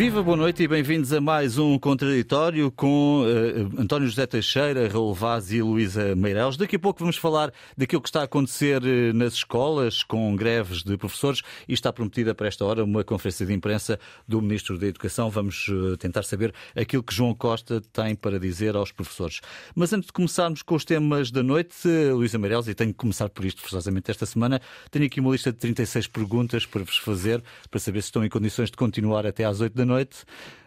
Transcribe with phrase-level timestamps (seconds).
[0.00, 5.12] Viva, boa noite e bem-vindos a mais um Contraditório com uh, António José Teixeira, Raul
[5.12, 6.56] Vaz e Luísa Meireles.
[6.56, 10.82] Daqui a pouco vamos falar daquilo que está a acontecer uh, nas escolas com greves
[10.82, 14.86] de professores e está prometida para esta hora uma conferência de imprensa do Ministro da
[14.86, 15.28] Educação.
[15.28, 19.42] Vamos uh, tentar saber aquilo que João Costa tem para dizer aos professores.
[19.74, 23.28] Mas antes de começarmos com os temas da noite, Luísa Meireles, e tenho que começar
[23.28, 27.42] por isto forçosamente esta semana, tenho aqui uma lista de 36 perguntas para vos fazer,
[27.70, 29.89] para saber se estão em condições de continuar até às 8 da noite.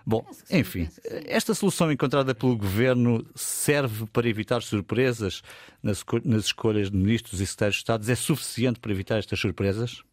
[0.06, 0.90] Bom, enfim,
[1.26, 5.42] esta solução encontrada pelo governo serve para evitar surpresas
[5.82, 8.12] nas, nas escolhas de ministros e secretários de Estado?
[8.12, 10.04] É suficiente para evitar estas surpresas?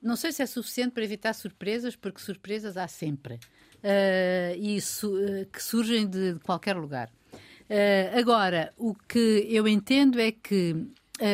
[0.00, 3.34] Não sei se é suficiente para evitar surpresas, porque surpresas há sempre.
[3.78, 7.10] Uh, e su uh, que surgem de, de qualquer lugar.
[7.32, 10.74] Uh, agora, o que eu entendo é que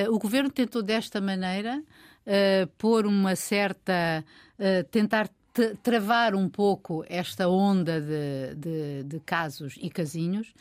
[0.08, 1.82] o governo tentou desta maneira
[2.78, 4.24] pôr uma certa.
[4.90, 5.28] tentar
[5.82, 10.52] travar um pouco esta onda de, de, de, casos e casinhos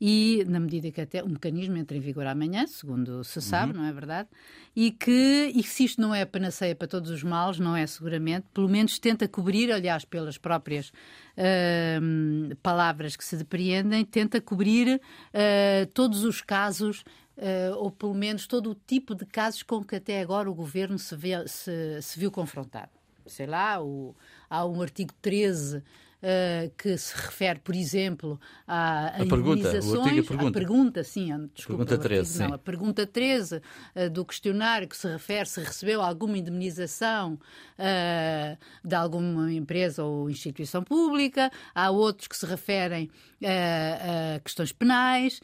[0.00, 3.82] e na medida que até o mecanismo entra em vigor amanhã, segundo se sabe, uhum.
[3.82, 4.28] não é verdade?
[4.74, 8.46] E que, e se isto não é panaceia para todos os males, não é seguramente,
[8.52, 15.86] pelo menos tenta cobrir, aliás, pelas próprias uh, palavras que se depreendem, tenta cobrir uh,
[15.94, 17.04] todos os casos
[17.34, 20.98] Uh, ou pelo menos todo o tipo de casos com que até agora o governo
[20.98, 22.90] se, vê, se, se viu confrontado.
[23.26, 24.14] Sei lá, o,
[24.48, 25.82] há um artigo 13
[26.22, 29.68] Uh, que se refere, por exemplo, a, a, a pergunta.
[29.70, 30.48] A pergunta.
[30.48, 34.96] A pergunta, sim, desculpa, pergunta 13, artigo, não, a pergunta 13 uh, do questionário que
[34.96, 37.40] se refere se recebeu alguma indemnização
[37.76, 38.56] uh,
[38.86, 41.50] de alguma empresa ou instituição pública.
[41.74, 43.10] Há outros que se referem
[43.44, 45.40] a questões penais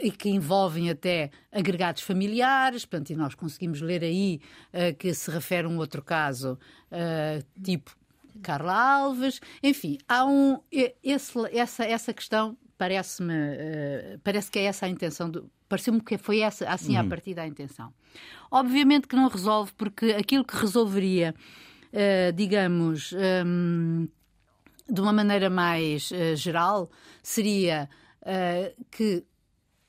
[0.00, 2.86] e que envolvem até agregados familiares.
[2.86, 4.40] Portanto, e nós conseguimos ler aí
[4.98, 6.58] que se refere a um outro caso,
[7.62, 7.99] tipo
[8.40, 10.58] Carla Alves, enfim, há um
[11.02, 16.18] esse, essa essa questão parece-me uh, parece que é essa a intenção do pareceu-me que
[16.18, 17.02] foi essa assim uhum.
[17.02, 17.92] a partir da intenção.
[18.50, 21.34] Obviamente que não resolve porque aquilo que resolveria,
[21.92, 23.14] uh, digamos,
[23.46, 24.08] um,
[24.88, 26.90] de uma maneira mais uh, geral
[27.22, 27.88] seria
[28.90, 29.24] que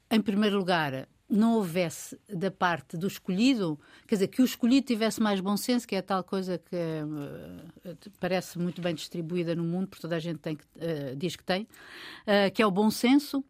[0.09, 5.21] em primeiro lugar não houvesse da parte do escolhido, quer dizer, que o escolhido tivesse
[5.21, 9.63] mais bom senso, que é a tal coisa que uh, parece muito bem distribuída no
[9.63, 12.71] mundo, porque toda a gente tem que, uh, diz que tem, uh, que é o
[12.71, 13.43] bom senso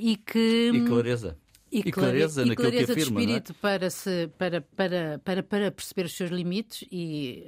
[0.00, 0.72] e que.
[0.74, 1.38] E clareza.
[1.70, 3.22] E, e clareza, e clareza, de afirma, é?
[3.22, 3.54] espírito é?
[3.58, 7.44] para, se, para, para, para, para perceber os seus limites e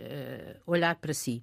[0.66, 1.42] olhar para si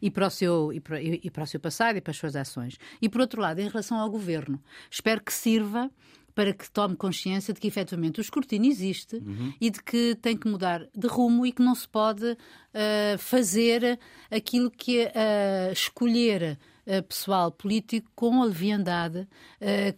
[0.00, 2.36] e para, o seu, e para, e para o seu passado e para as suas
[2.36, 2.78] ações.
[3.00, 5.90] E, por outro lado, em relação ao governo, espero que sirva
[6.34, 9.52] para que tome consciência de que efetivamente o escrutínio existe uhum.
[9.60, 13.98] e de que tem que mudar de rumo e que não se pode uh, fazer
[14.30, 19.26] aquilo que uh, escolher uh, pessoal político com a leviandade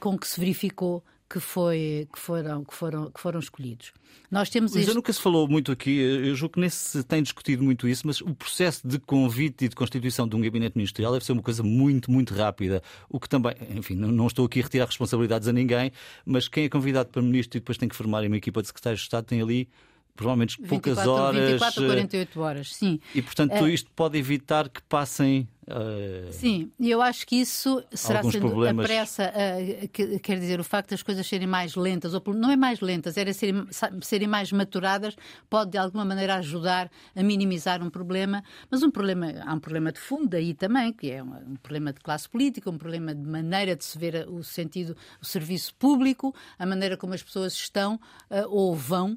[0.00, 3.92] com que se verificou que, foi, que, foram, que, foram, que foram escolhidos.
[4.30, 4.94] Nós temos mas este...
[4.94, 8.20] nunca se falou muito aqui, eu julgo que nem se tem discutido muito isso, mas
[8.20, 11.62] o processo de convite e de constituição de um gabinete ministerial deve ser uma coisa
[11.62, 12.82] muito, muito rápida.
[13.08, 15.90] O que também, enfim, não estou aqui a retirar responsabilidades a ninguém,
[16.26, 19.00] mas quem é convidado para ministro e depois tem que formar uma equipa de secretários
[19.00, 19.68] de Estado tem ali
[20.14, 21.50] provavelmente poucas 24, horas.
[21.50, 23.00] 24 a 48 horas, sim.
[23.14, 23.70] E, portanto, é...
[23.70, 28.84] isto pode evitar que passem Uh, Sim, e eu acho que isso será sendo problemas...
[28.84, 32.50] a pressa, uh, que, quer dizer, o facto das coisas serem mais lentas, ou não
[32.50, 33.64] é mais lentas, era serem,
[34.02, 35.14] serem mais maturadas,
[35.48, 39.92] pode de alguma maneira ajudar a minimizar um problema, mas um problema, há um problema
[39.92, 43.24] de fundo aí também, que é um, um problema de classe política, um problema de
[43.24, 47.94] maneira de se ver o sentido, o serviço público, a maneira como as pessoas estão
[48.30, 49.16] uh, ou vão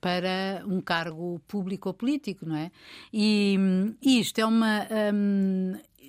[0.00, 2.72] para um cargo público ou político, não é?
[3.12, 3.56] E,
[4.02, 4.84] e isto é uma.
[5.14, 5.21] Um,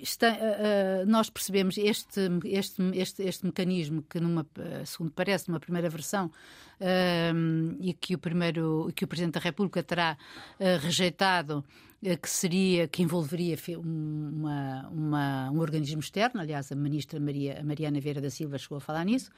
[0.02, 4.46] Está, uh, nós percebemos este, este, este, este mecanismo que, numa,
[4.84, 9.82] segundo parece, numa primeira versão, uh, e que o, primeiro, que o Presidente da República
[9.82, 10.18] terá
[10.60, 11.64] uh, rejeitado,
[12.20, 17.98] que seria, que envolveria uma, uma, um organismo externo, aliás, a ministra Maria, a Mariana
[17.98, 19.30] Vieira da Silva chegou a falar nisso,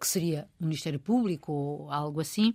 [0.00, 2.54] que seria o Ministério Público ou algo assim.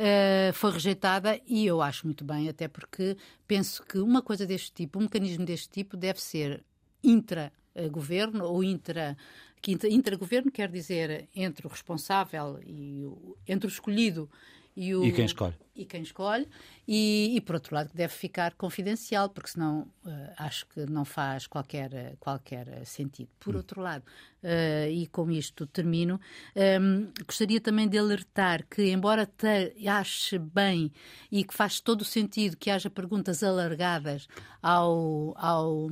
[0.00, 4.72] Uh, foi rejeitada e eu acho muito bem, até porque penso que uma coisa deste
[4.72, 6.64] tipo, um mecanismo deste tipo, deve ser
[7.04, 9.14] intra-governo ou intra.
[9.60, 14.26] Que intra-governo quer dizer entre o responsável e o, entre o escolhido
[14.76, 15.54] E, o, e quem escolhe?
[15.74, 16.46] E quem escolhe,
[16.86, 21.46] e, e, por outro lado deve ficar confidencial, porque senão uh, acho que não faz
[21.46, 23.30] qualquer, qualquer sentido.
[23.38, 23.58] Por hum.
[23.58, 24.02] outro lado,
[24.42, 26.20] uh, e com isto termino,
[26.54, 30.92] um, ehm, gostaria também de alertar que, embora te ache bem
[31.32, 34.28] e que faz todo o sentido que haja perguntas alargadas
[34.62, 35.34] ao.
[35.36, 35.88] ao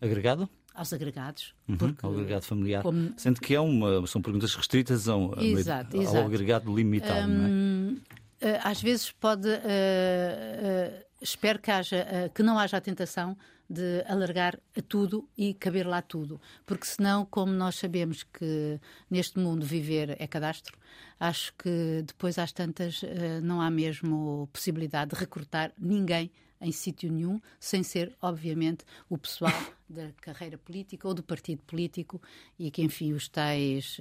[0.00, 0.48] Agregado?
[0.74, 1.54] aos agregados.
[1.68, 2.82] Uhum, porque, ao agregado familiar.
[2.82, 3.12] Como...
[3.16, 6.26] Sendo que é uma, são perguntas restritas ao, exato, ao exato.
[6.26, 8.21] agregado limitado, um, não é?
[8.42, 9.48] Eh, às vezes pode.
[9.48, 12.04] Uh, uh, espero que, haja,
[12.34, 13.38] que não haja a tentação
[13.70, 16.40] de alargar a tudo e caber lá tudo.
[16.66, 20.76] Porque senão, como nós sabemos que neste mundo viver é cadastro,
[21.20, 23.02] acho que depois às tantas
[23.42, 26.30] não há mesmo possibilidade de recrutar ninguém
[26.60, 29.52] em sítio nenhum, sem ser, obviamente, o pessoal
[29.88, 32.20] da carreira política ou do partido político
[32.58, 33.96] e que, enfim, os tais,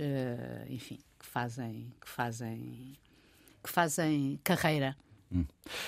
[0.68, 2.98] enfim, que fazem, que fazem,
[3.64, 4.96] que fazem carreira.
[5.34, 5.46] Hum.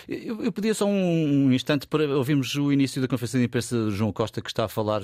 [0.07, 3.91] Eu, eu pedia só um, instante para ouvirmos o início da conferência de imprensa de
[3.91, 5.01] João Costa, que está a falar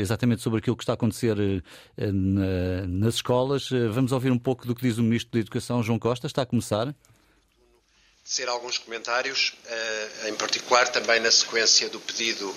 [0.00, 1.36] exatamente sobre aquilo que está a acontecer
[1.98, 3.70] eh, na, nas escolas.
[3.70, 6.26] Eh, vamos ouvir um pouco do que diz o Ministro da Educação, João Costa.
[6.26, 6.94] Está a começar
[8.24, 12.54] ser alguns comentários, eh, em particular também na sequência do pedido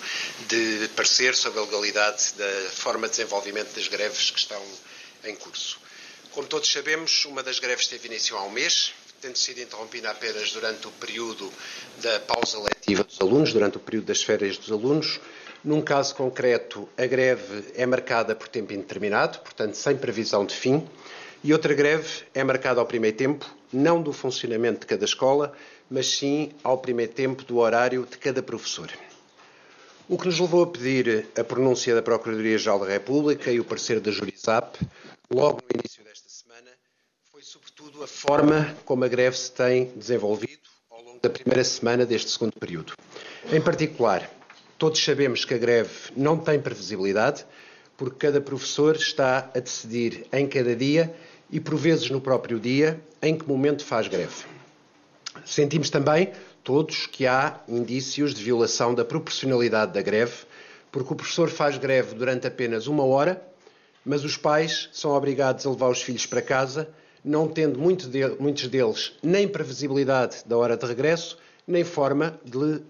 [0.47, 4.61] de parecer sobre a legalidade da forma de desenvolvimento das greves que estão
[5.23, 5.79] em curso.
[6.31, 10.51] Como todos sabemos, uma das greves teve início há um mês, tendo sido interrompida apenas
[10.51, 11.51] durante o período
[12.01, 15.19] da pausa letiva dos alunos, durante o período das férias dos alunos.
[15.63, 20.87] Num caso concreto, a greve é marcada por tempo indeterminado, portanto, sem previsão de fim.
[21.43, 25.53] E outra greve é marcada ao primeiro tempo, não do funcionamento de cada escola,
[25.89, 28.91] mas sim ao primeiro tempo do horário de cada professor.
[30.07, 33.99] O que nos levou a pedir a pronúncia da Procuradoria-Geral da República e o parecer
[33.99, 34.77] da Jurizap,
[35.31, 35.84] logo no início
[37.55, 40.59] sobretudo a forma como a greve se tem desenvolvido
[40.91, 42.91] ao longo da primeira semana deste segundo período.
[43.49, 44.29] Em particular,
[44.77, 47.45] todos sabemos que a greve não tem previsibilidade,
[47.95, 51.15] porque cada professor está a decidir em cada dia
[51.49, 54.43] e, por vezes, no próprio dia em que momento faz greve.
[55.45, 60.43] Sentimos também, todos, que há indícios de violação da proporcionalidade da greve,
[60.91, 63.41] porque o professor faz greve durante apenas uma hora,
[64.05, 66.93] mas os pais são obrigados a levar os filhos para casa,
[67.25, 71.37] não tendo muito de, muitos deles nem previsibilidade da hora de regresso,
[71.67, 72.81] nem forma de uh,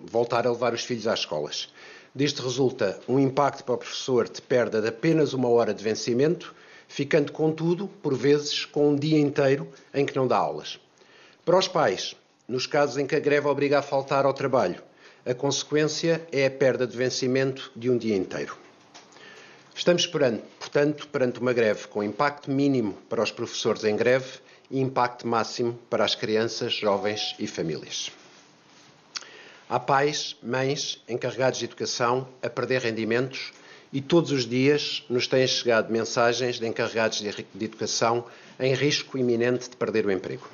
[0.00, 1.68] voltar a levar os filhos às escolas.
[2.14, 6.54] Disto resulta um impacto para o professor de perda de apenas uma hora de vencimento
[6.86, 10.78] ficando, contudo, por vezes, com um dia inteiro em que não dá aulas.
[11.44, 12.14] Para os pais,
[12.46, 14.82] nos casos em que a greve obriga a faltar ao trabalho,
[15.24, 18.56] a consequência é a perda de vencimento de um dia inteiro.
[19.74, 24.38] Estamos, perante, portanto, perante uma greve com impacto mínimo para os professores em greve
[24.70, 28.12] e impacto máximo para as crianças, jovens e famílias.
[29.68, 33.52] Há pais, mães, encarregados de educação a perder rendimentos
[33.90, 38.26] e todos os dias nos têm chegado mensagens de encarregados de educação
[38.60, 40.46] em risco iminente de perder o emprego.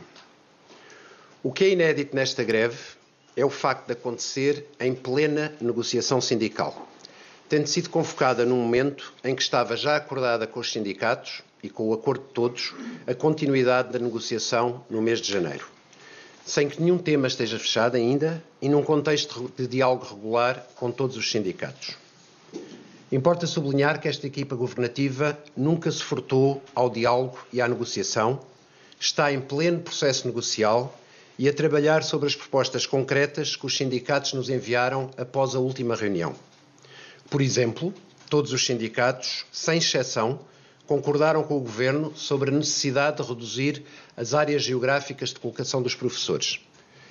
[1.42, 2.78] O que é inédito nesta greve
[3.36, 6.88] é o facto de acontecer em plena negociação sindical,
[7.48, 11.88] tendo sido convocada num momento em que estava já acordada com os sindicatos e com
[11.88, 12.74] o acordo de todos
[13.06, 15.66] a continuidade da negociação no mês de janeiro,
[16.44, 21.16] sem que nenhum tema esteja fechado ainda e num contexto de diálogo regular com todos
[21.16, 21.96] os sindicatos.
[23.10, 28.40] Importa sublinhar que esta equipa governativa nunca se furtou ao diálogo e à negociação,
[29.00, 30.94] está em pleno processo negocial
[31.38, 35.96] e a trabalhar sobre as propostas concretas que os sindicatos nos enviaram após a última
[35.96, 36.34] reunião.
[37.30, 37.92] Por exemplo,
[38.28, 40.40] todos os sindicatos, sem exceção,
[40.86, 43.84] concordaram com o Governo sobre a necessidade de reduzir
[44.16, 46.60] as áreas geográficas de colocação dos professores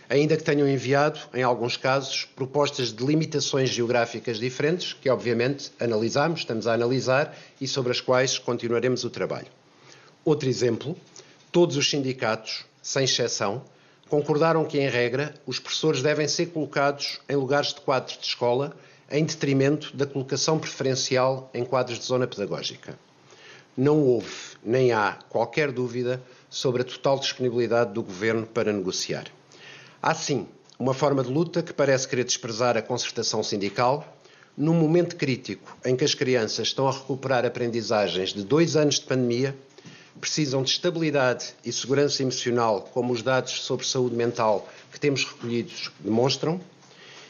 [0.10, 6.42] ainda que tenham enviado, em alguns casos, propostas de limitações geográficas diferentes, que obviamente analisamos,
[6.42, 9.48] estamos a analisar e sobre as quais continuaremos o trabalho.
[10.24, 10.96] Outro exemplo,
[11.52, 13.64] todos os sindicatos, sem exceção,
[14.10, 18.76] concordaram que, em regra, os professores devem ser colocados em lugares de quadros de escola,
[19.10, 22.98] em detrimento da colocação preferencial em quadros de zona pedagógica.
[23.76, 24.28] Não houve,
[24.64, 29.28] nem há, qualquer dúvida sobre a total disponibilidade do Governo para negociar.
[30.02, 30.48] Há sim
[30.80, 34.18] uma forma de luta que parece querer desprezar a concertação sindical,
[34.56, 39.06] num momento crítico em que as crianças estão a recuperar aprendizagens de dois anos de
[39.06, 39.56] pandemia,
[40.20, 45.92] precisam de estabilidade e segurança emocional, como os dados sobre saúde mental que temos recolhidos
[46.00, 46.60] demonstram,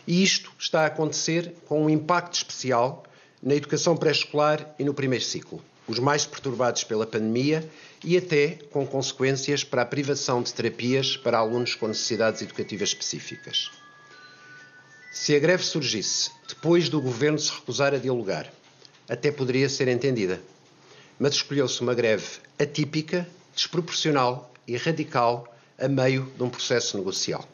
[0.07, 3.03] e isto está a acontecer com um impacto especial
[3.43, 5.61] na educação pré-escolar e no primeiro ciclo.
[5.87, 7.69] os mais perturbados pela pandemia
[8.03, 13.71] e até com consequências para a privação de terapias para alunos com necessidades educativas específicas.
[15.11, 18.51] Se a greve surgisse depois do governo se recusar a dialogar,
[19.07, 20.41] até poderia ser entendida.
[21.17, 22.25] Mas escolheu-se uma greve
[22.59, 27.47] atípica, desproporcional e radical a meio de um processo negocial.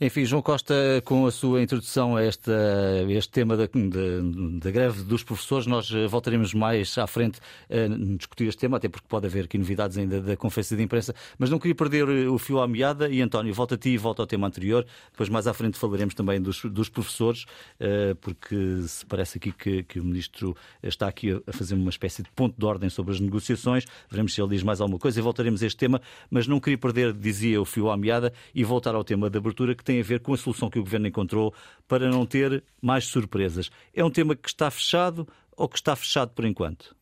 [0.00, 5.02] Enfim, João Costa, com a sua introdução a, a este tema da, da, da, greve
[5.02, 7.40] dos professores, nós eh, voltaremos mais à frente
[7.70, 11.14] a discutir este tema, até porque pode haver aqui novidades ainda da conferência de imprensa,
[11.38, 13.08] mas não queria perder eh, o fio à meada.
[13.08, 14.84] E António, volta a ti e volta ao tema anterior.
[15.10, 17.46] Depois, mais à frente, falaremos também dos, dos professores,
[17.78, 22.22] eh, porque se parece aqui que, que, o Ministro está aqui a fazer uma espécie
[22.22, 23.84] de ponto de ordem sobre as negociações.
[24.10, 26.00] Veremos se ele diz mais alguma coisa e voltaremos a este tema,
[26.30, 29.63] mas não queria perder, dizia o fio à meada, e voltar ao tema da abertura,
[29.72, 31.54] que tem a ver com a solução que o Governo encontrou
[31.86, 33.70] para não ter mais surpresas.
[33.94, 36.96] É um tema que está fechado ou que está fechado por enquanto?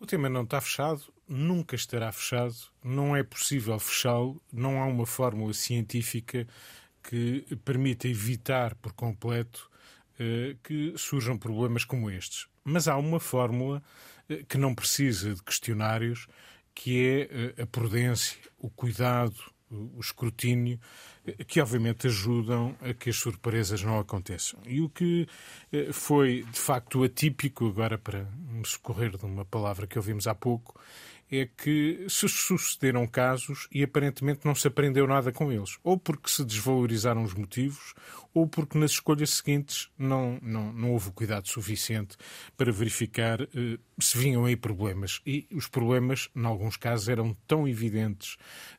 [0.00, 5.06] O tema não está fechado, nunca estará fechado, não é possível fechá-lo, não há uma
[5.06, 6.46] fórmula científica
[7.02, 9.70] que permita evitar por completo
[10.18, 12.48] eh, que surjam problemas como estes.
[12.64, 13.82] Mas há uma fórmula
[14.28, 16.26] eh, que não precisa de questionários,
[16.74, 17.20] que é
[17.58, 19.36] eh, a prudência, o cuidado,
[19.70, 20.80] o escrutínio,
[21.46, 24.60] que obviamente ajudam a que as surpresas não aconteçam.
[24.66, 25.28] E o que
[25.72, 30.34] eh, foi de facto atípico, agora para me socorrer de uma palavra que ouvimos há
[30.34, 30.78] pouco,
[31.30, 35.78] é que se sucederam casos e aparentemente não se aprendeu nada com eles.
[35.84, 37.94] Ou porque se desvalorizaram os motivos,
[38.32, 42.16] ou porque nas escolhas seguintes não, não, não houve cuidado suficiente
[42.56, 45.20] para verificar eh, se vinham aí problemas.
[45.26, 48.36] E os problemas, em alguns casos, eram tão evidentes,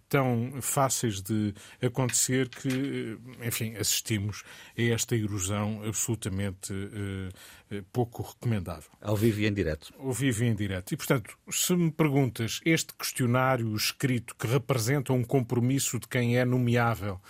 [0.09, 4.43] tão fáceis de acontecer que, enfim, assistimos
[4.77, 8.89] a esta erosão absolutamente uh, pouco recomendável.
[8.99, 9.93] Ao vivo e em direto.
[9.97, 10.91] Ao vivo e em direto.
[10.91, 16.43] E, portanto, se me perguntas, este questionário escrito que representa um compromisso de quem é
[16.43, 17.21] nomeável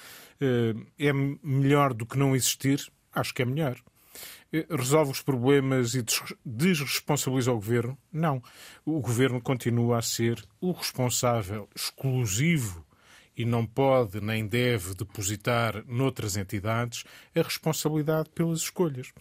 [0.42, 2.90] uh, é melhor do que não existir?
[3.14, 3.78] Acho que é melhor
[4.52, 6.04] resolve os problemas e
[6.46, 7.98] desresponsabiliza o governo?
[8.12, 8.42] Não.
[8.86, 12.86] O governo continua a ser o responsável exclusivo
[13.38, 19.14] e não pode nem deve depositar noutras entidades a responsabilidade pelas escolhas.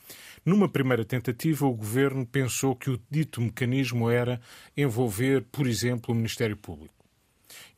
[0.44, 4.40] Numa primeira tentativa, o governo pensou que o dito mecanismo era
[4.76, 6.97] envolver, por exemplo, o Ministério Público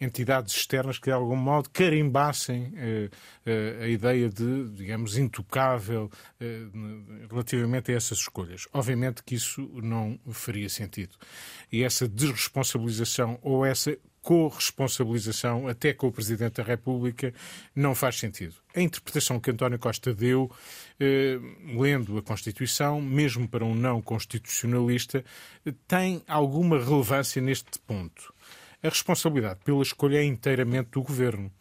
[0.01, 3.11] entidades externas que de algum modo carimbassem eh,
[3.45, 6.67] eh, a ideia de, digamos, intocável eh,
[7.31, 8.67] relativamente a essas escolhas.
[8.73, 11.17] Obviamente que isso não faria sentido.
[11.71, 17.33] E essa desresponsabilização ou essa corresponsabilização até com o Presidente da República
[17.75, 18.55] não faz sentido.
[18.75, 20.51] A interpretação que António Costa deu,
[20.99, 21.39] eh,
[21.75, 25.25] lendo a Constituição, mesmo para um não constitucionalista,
[25.89, 28.33] tem alguma relevância neste ponto.
[28.83, 31.53] A responsabilidade pela escolha é inteiramente do governo.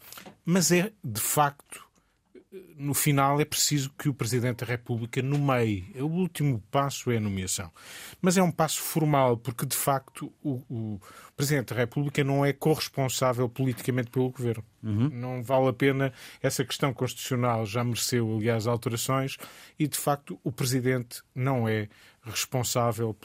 [0.45, 1.89] Mas é, de facto,
[2.75, 5.91] no final é preciso que o Presidente da República nomeie.
[5.97, 7.71] O último passo é a nomeação.
[8.21, 10.99] Mas é um passo formal, porque de facto o, o
[11.35, 14.63] Presidente da República não é corresponsável politicamente pelo Governo.
[14.81, 15.09] Uhum.
[15.09, 16.13] Não vale a pena.
[16.41, 19.38] Essa questão constitucional já mereceu, aliás, alterações
[19.77, 21.88] e de facto o Presidente não é
[22.29, 23.15] responsável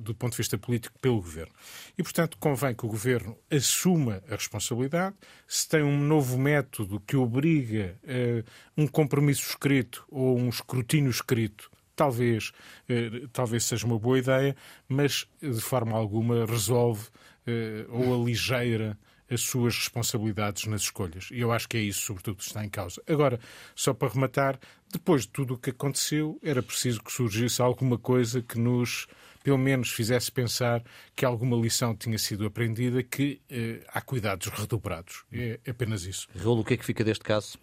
[0.00, 1.52] do ponto de vista político pelo governo.
[1.96, 5.14] E, portanto, convém que o governo assuma a responsabilidade.
[5.46, 8.44] Se tem um novo método que obriga uh,
[8.76, 12.52] um compromisso escrito ou um escrutínio escrito, talvez,
[12.88, 14.56] uh, talvez seja uma boa ideia,
[14.88, 17.08] mas de forma alguma resolve
[17.46, 18.98] uh, ou aligeira
[19.32, 21.28] as suas responsabilidades nas escolhas.
[21.30, 23.02] E eu acho que é isso, sobretudo, que está em causa.
[23.06, 23.40] Agora,
[23.74, 24.58] só para rematar,
[24.90, 29.06] depois de tudo o que aconteceu, era preciso que surgisse alguma coisa que nos,
[29.42, 30.84] pelo menos, fizesse pensar
[31.16, 35.24] que alguma lição tinha sido aprendida, que eh, há cuidados redobrados.
[35.32, 36.28] É apenas isso.
[36.38, 37.58] Rolo, o que é que fica deste caso?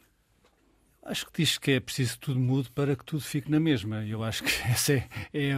[1.01, 4.05] Acho que diz que é preciso que tudo mude para que tudo fique na mesma.
[4.05, 5.53] Eu acho que essa é, é,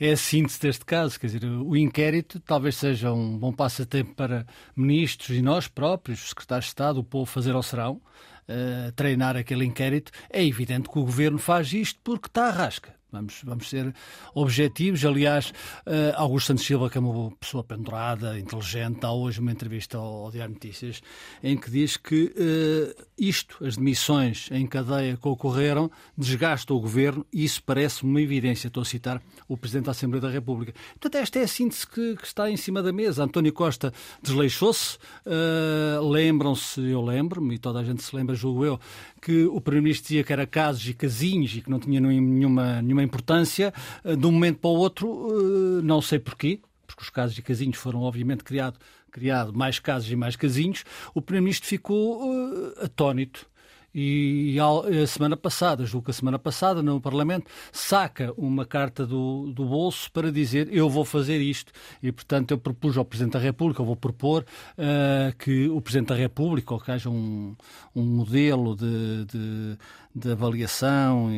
[0.00, 1.20] é, a síntese deste caso.
[1.20, 6.66] Quer dizer, o inquérito talvez seja um bom passatempo para ministros e nós próprios, secretários
[6.66, 8.00] de Estado, o povo fazer ao serão,
[8.48, 10.10] uh, treinar aquele inquérito.
[10.30, 12.97] É evidente que o governo faz isto porque está à rasca.
[13.10, 13.94] Vamos, vamos ser
[14.34, 15.04] objetivos.
[15.04, 15.50] Aliás,
[15.86, 20.24] uh, Augusto Santos Silva, que é uma pessoa pendurada, inteligente, dá hoje uma entrevista ao,
[20.24, 21.00] ao Diário Notícias
[21.42, 27.24] em que diz que uh, isto, as demissões em cadeia que ocorreram, desgasta o governo
[27.32, 28.68] e isso parece uma evidência.
[28.68, 30.74] Estou a citar o Presidente da Assembleia da República.
[31.00, 33.24] Portanto, esta é a síntese que, que está em cima da mesa.
[33.24, 34.98] António Costa desleixou-se.
[35.24, 38.80] Uh, Lembram-se, eu lembro-me, e toda a gente se lembra, julgo eu,
[39.20, 42.97] que o Primeiro-Ministro dizia que era casos e casinhos e que não tinha nenhuma, nenhuma
[42.98, 43.72] uma importância,
[44.04, 48.02] de um momento para o outro, não sei porquê, porque os casos e casinhos foram
[48.02, 48.78] obviamente criados
[49.10, 53.48] criado mais casos e mais casinhos, o Primeiro-Ministro ficou uh, atónito
[53.94, 59.50] e a semana passada, julgo que a semana passada, no Parlamento, saca uma carta do,
[59.50, 61.72] do bolso para dizer eu vou fazer isto.
[62.02, 66.08] E, portanto, eu propus ao Presidente da República, eu vou propor uh, que o Presidente
[66.08, 67.56] da República, ou que haja um,
[67.96, 69.78] um modelo de, de,
[70.18, 71.30] de avaliação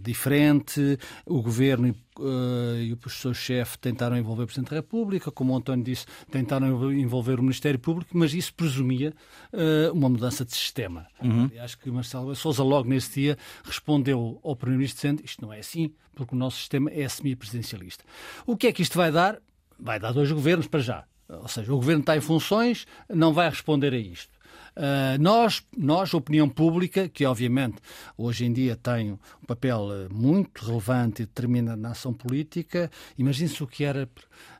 [0.00, 5.56] diferente, o Governo uh, e o professor-chefe tentaram envolver o Presidente da República, como o
[5.56, 9.12] António disse, tentaram envolver o Ministério Público, mas isso presumia
[9.52, 11.06] uh, uma mudança de sistema.
[11.22, 11.50] Uhum.
[11.60, 15.92] Acho que Marcelo Souza, logo nesse dia, respondeu ao Primeiro-Ministro dizendo isto não é assim,
[16.14, 18.04] porque o nosso sistema é semi-presidencialista.
[18.46, 19.38] O que é que isto vai dar?
[19.78, 21.04] Vai dar dois governos para já.
[21.28, 24.35] Ou seja, o governo está em funções, não vai responder a isto.
[24.76, 27.78] Uh, nós, nós, opinião pública, que obviamente
[28.16, 33.62] hoje em dia tem um papel ah, muito relevante e determinante na ação política, imagine-se
[33.62, 34.06] o que era.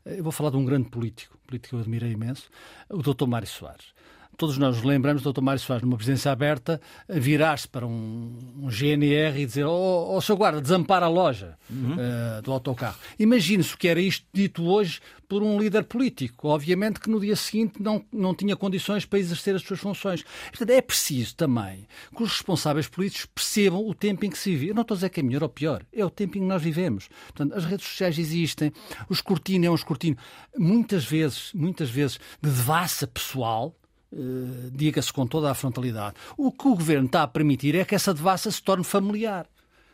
[0.06, 2.48] Eu vou falar de um grande político, político que eu admirei imenso,
[2.88, 3.26] o Dr.
[3.26, 3.94] Mário Soares
[4.36, 5.40] todos nós lembramos do Dr.
[5.40, 10.20] Mário Soares, numa presidência aberta, virar-se para um, um, GNR e dizer: Ó oh, oh,
[10.20, 11.94] seu guarda, desampara a loja uhum.
[11.94, 12.96] uh, do autocarro.
[13.18, 16.48] Imagine-se o que era isto dito hoje por um líder político.
[16.48, 20.24] Obviamente que no dia seguinte não, não tinha condições para exercer as suas funções.
[20.48, 24.68] Portanto, é preciso também que os responsáveis políticos percebam o tempo em que se vive.
[24.68, 26.46] Eu não estou a dizer que é melhor ou pior, é o tempo em que
[26.46, 27.08] nós vivemos.
[27.26, 28.72] Portanto, as redes sociais existem,
[29.08, 30.18] o escrutínio é um escrutínio,
[30.56, 33.74] muitas vezes, muitas vezes, de devassa pessoal
[34.12, 36.14] Uh, diga-se com toda a frontalidade.
[36.36, 39.46] O que o governo está a permitir é que essa devassa se torne familiar.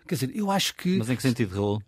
[0.06, 0.98] Quer dizer, eu acho que.
[0.98, 1.82] Mas em que sentido, Raul?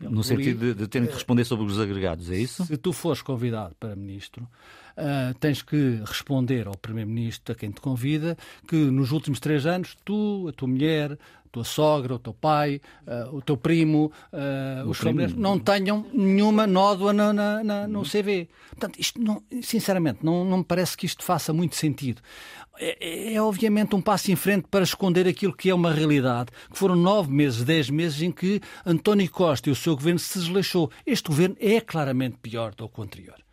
[0.00, 2.64] No sentido de, de terem que responder sobre os agregados, é isso?
[2.64, 4.48] Se tu fores convidado para ministro,
[4.96, 9.96] uh, tens que responder ao primeiro-ministro, a quem te convida, que nos últimos três anos
[10.04, 14.98] tu, a tua mulher, tua sogra, o teu pai, uh, o teu primo, uh, os
[14.98, 18.48] familiares, não tenham nenhuma nódoa na, na, na, no CV.
[18.70, 22.20] Portanto, isto não, sinceramente, não, não me parece que isto faça muito sentido.
[22.78, 26.50] É, é, é, obviamente um passo em frente para esconder aquilo que é uma realidade,
[26.70, 30.38] que foram nove meses, dez meses em que António Costa e o seu governo se
[30.38, 30.90] desleixou.
[31.06, 33.45] Este governo é claramente pior do que o anterior.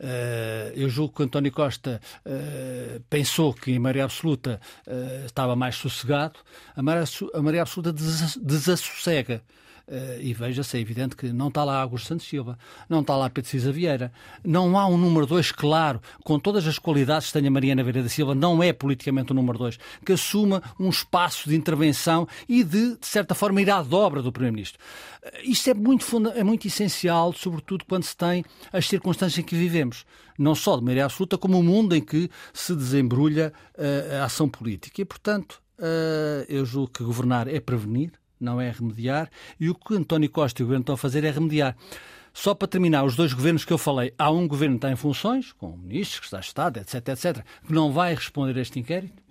[0.00, 5.76] Uh, eu julgo que António Costa uh, pensou que em maioria absoluta uh, estava mais
[5.76, 6.38] sossegado.
[6.76, 9.42] A maioria absoluta desassossega.
[9.86, 13.28] Uh, e veja-se, é evidente que não está lá Augusto Santos Silva, não está lá
[13.28, 14.10] Pedro Cisa Vieira,
[14.42, 18.02] não há um número 2 claro, com todas as qualidades que tem a Mariana Vieira
[18.02, 22.64] da Silva, não é politicamente o número 2, que assuma um espaço de intervenção e
[22.64, 24.80] de, de certa forma, ir à dobra do Primeiro-Ministro.
[25.22, 28.42] Uh, isto é muito, é muito essencial, sobretudo quando se tem
[28.72, 30.06] as circunstâncias em que vivemos,
[30.38, 34.48] não só de maioria absoluta, como o mundo em que se desembrulha uh, a ação
[34.48, 35.02] política.
[35.02, 35.62] E, portanto,
[36.48, 40.64] eu julgo que governar é prevenir, não é remediar, e o que António Costa e
[40.64, 41.76] o governo estão a fazer é remediar.
[42.32, 44.96] Só para terminar, os dois governos que eu falei, há um governo que está em
[44.96, 48.80] funções, com ministros, que está de Estado, etc, etc, que não vai responder a este
[48.80, 49.22] inquérito,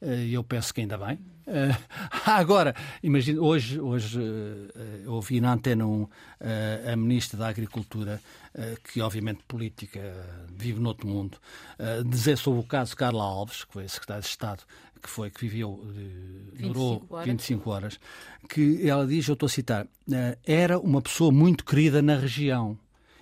[0.00, 1.18] eh, e eu penso que ainda bem.
[1.44, 1.74] Uh,
[2.24, 2.72] agora,
[3.02, 6.06] imagina, hoje, hoje uh, ouvi na antena um,
[6.90, 8.20] a Ministra da Agricultura,
[8.84, 10.00] que obviamente política
[10.56, 11.38] vive noutro mundo,
[12.06, 14.62] dizer sobre o caso Carla Alves, que foi Secretário de Estado,
[15.02, 15.84] que foi que viveu,
[16.54, 17.26] durou 25 horas.
[17.26, 18.00] 25 horas,
[18.48, 19.86] que ela diz, eu estou a citar,
[20.44, 22.78] era uma pessoa muito querida na região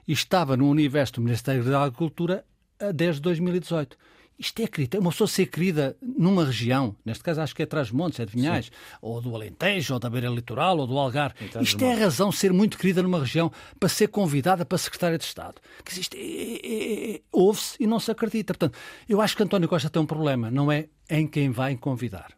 [0.06, 2.44] e estava no universo do Ministério da Agricultura
[2.94, 3.96] desde 2018.
[4.40, 4.98] Isto é querida.
[4.98, 8.66] Uma pessoa ser querida numa região, neste caso acho que é Trás-Montes, é de Vinhais,
[8.66, 8.72] Sim.
[9.02, 11.34] ou do Alentejo, ou da Beira Litoral, ou do Algar.
[11.60, 15.18] Isto é a razão de ser muito querida numa região para ser convidada para secretária
[15.18, 15.56] de Estado.
[15.84, 18.54] Que isto é, é, é, ouve-se e não se acredita.
[18.54, 22.32] Portanto, eu acho que António Costa tem um problema, não é em quem vai convidar.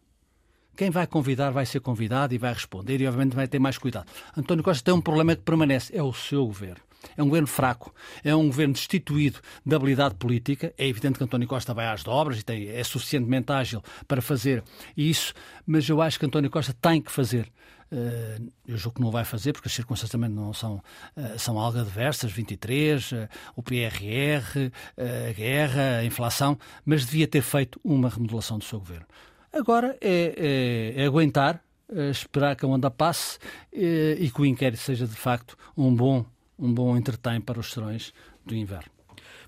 [0.77, 4.07] Quem vai convidar vai ser convidado e vai responder e, obviamente, vai ter mais cuidado.
[4.37, 6.83] António Costa tem um problema que permanece: é o seu governo.
[7.17, 10.73] É um governo fraco, é um governo destituído de habilidade política.
[10.77, 14.63] É evidente que António Costa vai às dobras e tem, é suficientemente ágil para fazer
[14.97, 15.35] isso,
[15.67, 17.51] mas eu acho que António Costa tem que fazer.
[17.93, 20.77] Uh, eu julgo que não vai fazer, porque as circunstâncias também não são,
[21.15, 27.43] uh, são algo adversas 23, uh, o PRR, a guerra, a inflação, mas devia ter
[27.43, 29.05] feito uma remodelação do seu governo.
[29.53, 31.63] Agora é, é, é aguentar,
[32.11, 33.39] esperar que a onda passe
[33.71, 36.25] e que o inquérito seja de facto um bom
[36.59, 38.13] um bom entretém para os serões
[38.45, 38.91] do inverno.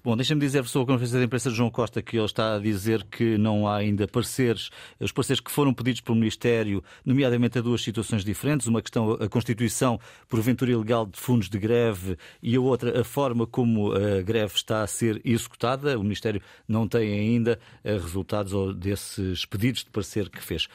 [0.04, 2.58] Bom, deixa-me dizer sobre a conferência de imprensa de João Costa que ele está a
[2.58, 4.68] dizer que não há ainda pareceres,
[5.00, 9.26] os pareceres que foram pedidos pelo Ministério, nomeadamente a duas situações diferentes, uma questão a
[9.30, 14.54] constituição porventura ilegal de fundos de greve e a outra a forma como a greve
[14.54, 15.98] está a ser executada.
[15.98, 20.68] O Ministério não tem ainda eh, resultados desses pedidos de parecer que fez.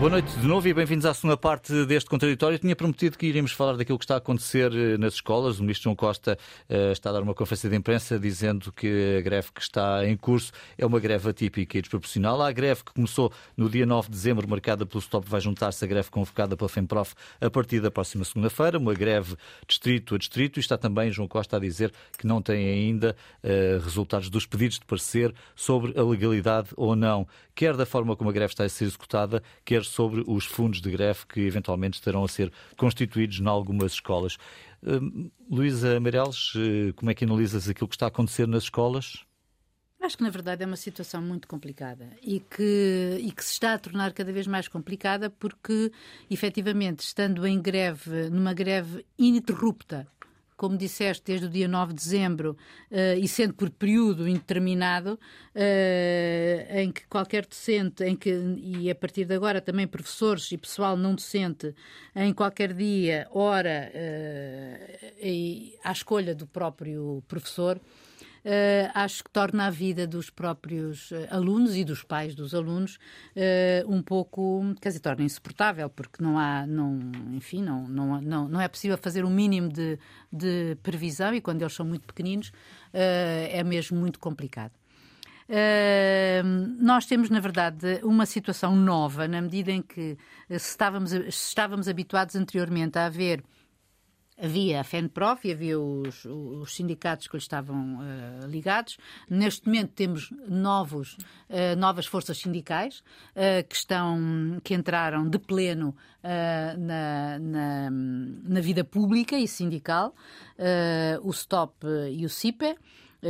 [0.00, 2.54] Boa noite de novo e bem-vindos à segunda parte deste contraditório.
[2.54, 5.58] Eu tinha prometido que iríamos falar daquilo que está a acontecer eh, nas escolas.
[5.58, 6.38] O ministro João Costa
[6.70, 10.16] uh, está a dar uma conferência de imprensa dizendo que a greve que está em
[10.16, 12.40] curso é uma greve atípica e desproporcional.
[12.40, 15.86] A greve que começou no dia 9 de dezembro, marcada pelo STOP, vai juntar-se à
[15.86, 19.36] greve convocada pela FEMPROF a partir da próxima segunda-feira, uma greve
[19.68, 20.58] distrito a distrito.
[20.58, 24.78] E está também João Costa a dizer que não tem ainda uh, resultados dos pedidos
[24.78, 28.68] de parecer sobre a legalidade ou não, quer da forma como a greve está a
[28.68, 33.46] ser executada, quer sobre os fundos de greve que eventualmente estarão a ser constituídos em
[33.46, 34.36] algumas escolas.
[34.82, 39.24] Uh, Luísa Meireles, uh, como é que analisas aquilo que está a acontecer nas escolas?
[40.00, 43.74] Acho que, na verdade, é uma situação muito complicada e que, e que se está
[43.74, 45.92] a tornar cada vez mais complicada porque,
[46.30, 50.08] efetivamente, estando em greve, numa greve ininterrupta,
[50.60, 52.54] como disseste, desde o dia 9 de dezembro
[52.90, 55.18] uh, e sendo por período indeterminado,
[55.54, 60.58] uh, em que qualquer docente, em que, e a partir de agora também professores e
[60.58, 61.74] pessoal não docente,
[62.14, 67.80] em qualquer dia, hora, uh, à escolha do próprio professor,
[68.94, 72.96] acho que torna a vida dos próprios uh, alunos e dos pais dos alunos
[73.36, 76.98] uh, um pouco, quer dizer, torna insuportável, porque não há, não,
[77.32, 79.98] enfim, não, não, não, não é possível fazer um mínimo de,
[80.32, 82.52] de previsão e quando eles são muito pequeninos
[82.92, 84.72] é mesmo muito complicado.
[85.50, 86.44] Uh,
[86.78, 90.16] nós temos, na verdade, uma situação nova, na medida em que
[90.48, 93.42] se estávamos, se estávamos habituados anteriormente a haver
[94.42, 98.96] Havia a FENPROF e havia os, os sindicatos que lhe estavam uh, ligados.
[99.28, 103.00] Neste momento temos novos, uh, novas forças sindicais
[103.36, 110.14] uh, que, estão, que entraram de pleno na, na, na, vida pública e sindical,
[111.22, 112.76] o STOP e o CIPE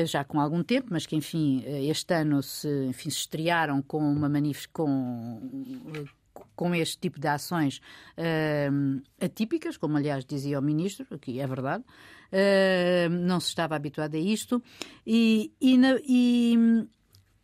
[0.06, 4.28] já com algum tempo, mas que, enfim, este ano se, enfim, se estrearam com uma
[4.28, 5.40] manif com
[6.60, 7.80] com este tipo de ações
[8.18, 14.14] uh, atípicas, como aliás dizia o Ministro, aqui é verdade, uh, não se estava habituado
[14.14, 14.62] a isto,
[15.06, 16.86] e, e, na, e,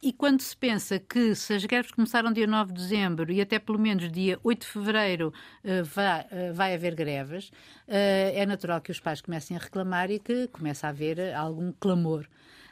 [0.02, 3.58] e, quando se pensa que se as greves começaram dia 9 de dezembro e até
[3.58, 5.32] pelo menos dia 8 de fevereiro
[5.64, 7.50] uh, vai, vai haver greves,
[7.88, 12.28] é natural que os pais comecem a reclamar e que comece a haver algum clamor.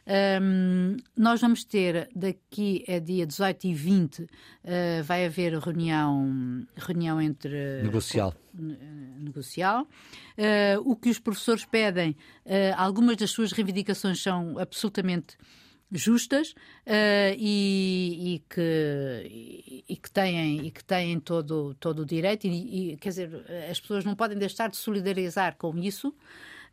[0.07, 4.27] Um, nós vamos ter daqui a dia 18 e 20 uh,
[4.64, 8.35] ah, vai haver reunião, reunião entre negocial.
[8.53, 9.83] negocial.
[10.37, 12.11] Uh, o que os professores pedem,
[12.45, 15.38] uh, algumas das suas reivindicações são absolutamente
[15.90, 22.07] justas uh, e, e, que, e, e, que têm, e que têm todo, todo o
[22.07, 26.14] direito e, quer dizer, as pessoas não podem deixar de solidarizar com isso.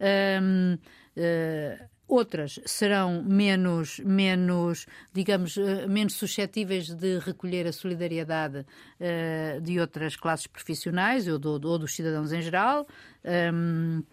[0.02, 8.66] Um, uh, Outras serão menos, menos, digamos, eh, menos suscetíveis de recolher a solidariedade
[9.00, 12.86] uh, de outras classes profissionais ou, do, ou, dos cidadãos em geral.
[13.24, 14.04] Ehm,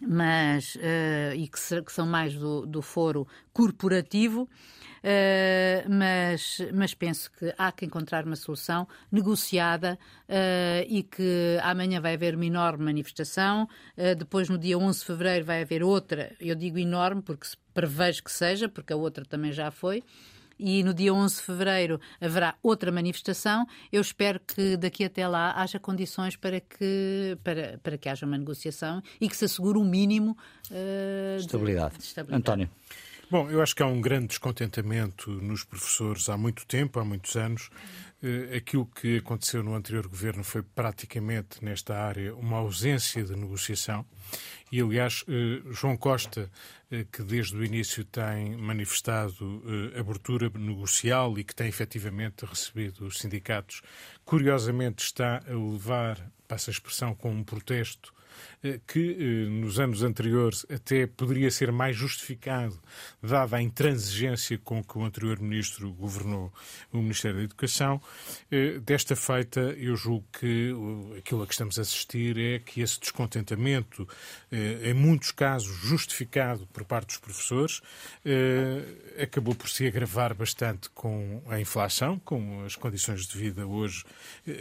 [0.00, 1.58] mas uh, e que,
[1.92, 4.48] são mais do, do foro corporativo,
[5.02, 12.00] Uh, mas, mas penso que há que encontrar uma solução negociada uh, e que amanhã
[12.00, 13.64] vai haver uma enorme manifestação,
[13.96, 18.22] uh, depois no dia 11 de fevereiro vai haver outra, eu digo enorme porque prevejo
[18.22, 20.02] que seja, porque a outra também já foi
[20.60, 23.66] e no dia 11 de fevereiro haverá outra manifestação.
[23.90, 28.36] Eu espero que daqui até lá haja condições para que, para, para que haja uma
[28.36, 30.36] negociação e que se assegure um mínimo
[30.70, 31.94] uh, estabilidade.
[31.94, 32.40] De, de estabilidade.
[32.40, 32.70] António.
[33.30, 37.36] Bom, eu acho que há um grande descontentamento nos professores há muito tempo, há muitos
[37.36, 37.70] anos.
[38.20, 44.04] Eh, aquilo que aconteceu no anterior governo foi praticamente, nesta área, uma ausência de negociação.
[44.72, 46.50] E, aliás, eh, João Costa,
[46.90, 49.62] eh, que desde o início tem manifestado
[49.96, 53.80] abertura negocial e que tem efetivamente recebido os sindicatos,
[54.24, 58.12] curiosamente está a levar, passa a expressão, com um protesto
[58.86, 62.78] que eh, nos anos anteriores até poderia ser mais justificado,
[63.22, 66.52] dada a intransigência com que o anterior ministro governou
[66.92, 68.00] o Ministério da Educação.
[68.50, 70.72] Eh, desta feita, eu julgo que
[71.18, 74.06] aquilo a que estamos a assistir é que esse descontentamento,
[74.50, 77.80] em muitos casos justificado por parte dos professores,
[79.20, 84.04] acabou por se agravar bastante com a inflação, com as condições de vida hoje,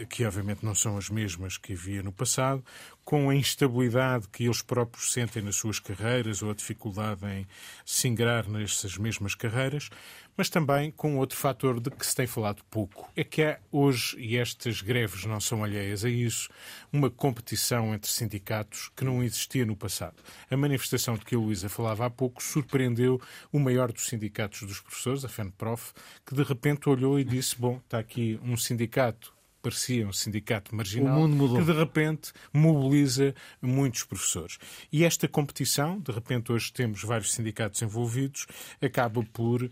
[0.10, 2.64] que obviamente não são as mesmas que havia no passado,
[3.10, 7.48] com a instabilidade que eles próprios sentem nas suas carreiras ou a dificuldade em
[7.84, 9.90] se ingrar nessas mesmas carreiras,
[10.38, 13.12] mas também com outro fator de que se tem falado pouco.
[13.16, 16.50] É que há hoje, e estas greves não são alheias a isso,
[16.94, 20.22] uma competição entre sindicatos que não existia no passado.
[20.48, 23.20] A manifestação de que a Luísa falava há pouco surpreendeu
[23.52, 25.94] o maior dos sindicatos dos professores, a FENPROF,
[26.24, 31.28] que de repente olhou e disse: Bom, está aqui um sindicato parecia um sindicato marginal,
[31.28, 34.58] que de repente mobiliza muitos professores.
[34.92, 38.46] E esta competição, de repente hoje temos vários sindicatos envolvidos,
[38.82, 39.70] acaba por uh,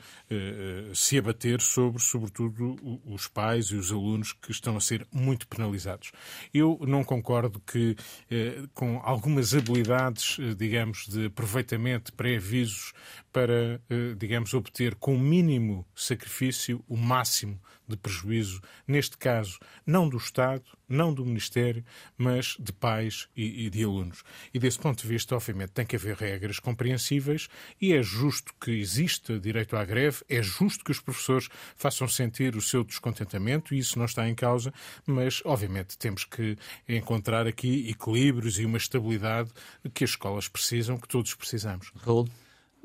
[0.96, 6.12] se abater sobre, sobretudo, os pais e os alunos que estão a ser muito penalizados.
[6.54, 7.96] Eu não concordo que,
[8.32, 12.94] uh, com algumas habilidades, digamos, de aproveitamento, pré-avisos,
[13.38, 13.80] para,
[14.18, 21.14] digamos, obter com mínimo sacrifício o máximo de prejuízo, neste caso, não do Estado, não
[21.14, 21.86] do Ministério,
[22.18, 24.24] mas de pais e, e, de alunos.
[24.52, 27.48] E desse ponto de vista, obviamente, tem que haver regras compreensíveis
[27.80, 32.56] e é justo que exista direito à greve, é justo que os professores façam sentir
[32.56, 34.74] o seu descontentamento e isso não está em causa,
[35.06, 36.58] mas, obviamente, temos que
[36.90, 39.52] encontrar aqui equilíbrios e uma estabilidade
[39.94, 41.92] que as escolas precisam, que todos precisamos.
[41.98, 42.28] Raul?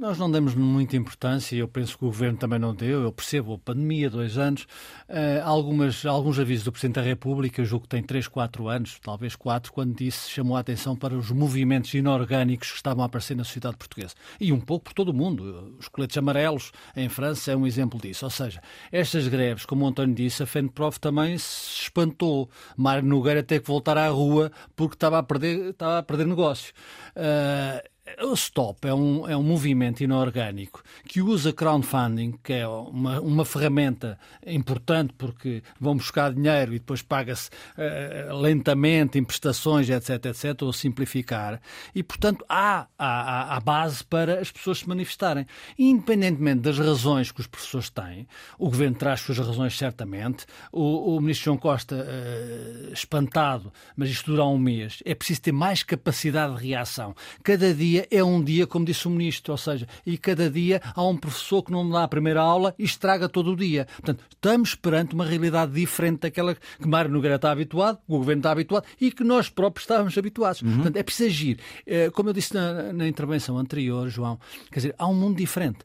[0.03, 3.55] Nós não demos muita importância, eu penso que o Governo também não deu, eu percebo
[3.55, 4.62] a pandemia, dois anos,
[5.09, 8.99] uh, algumas, alguns avisos do Presidente da República, eu julgo que tem três, quatro anos,
[9.01, 13.37] talvez quatro, quando disse, chamou a atenção para os movimentos inorgânicos que estavam a aparecer
[13.37, 14.12] na sociedade portuguesa.
[14.41, 15.77] E um pouco por todo o mundo.
[15.79, 18.25] Os coletes amarelos em França é um exemplo disso.
[18.25, 18.61] Ou seja,
[18.91, 22.51] estas greves, como o António disse, a FENPROF também se espantou.
[22.77, 26.75] Mário Nogueira teve que voltar à rua porque estava a perder, estava a perder negócio.
[27.17, 33.20] Uh, o Stop é um, é um movimento inorgânico que usa crowdfunding, que é uma,
[33.20, 40.27] uma ferramenta importante porque vão buscar dinheiro e depois paga-se uh, lentamente em prestações, etc,
[40.27, 41.61] etc, ou simplificar.
[41.94, 45.46] E, portanto, há, há base para as pessoas se manifestarem.
[45.79, 48.27] Independentemente das razões que os professores têm,
[48.59, 54.31] o Governo traz suas razões certamente, o, o Ministro João Costa uh, espantado, mas isto
[54.31, 57.14] dura um mês, é preciso ter mais capacidade de reação.
[57.42, 60.81] Cada dia dia é um dia, como disse o Ministro, ou seja, e cada dia
[60.95, 63.87] há um professor que não dá a primeira aula e estraga todo o dia.
[63.97, 68.51] Portanto, estamos perante uma realidade diferente daquela que Mário Nogueira está habituado, o Governo está
[68.51, 70.62] habituado e que nós próprios estávamos habituados.
[70.62, 70.75] Uhum.
[70.75, 71.59] Portanto, é preciso agir.
[71.87, 74.38] Eh, como eu disse na, na intervenção anterior, João,
[74.71, 75.81] quer dizer, há um mundo diferente.